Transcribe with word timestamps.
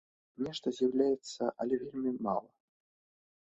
Нешта 0.45 0.73
з'яўляецца, 0.77 1.51
але 1.65 1.73
вельмі 1.85 2.17
мала. 2.29 2.51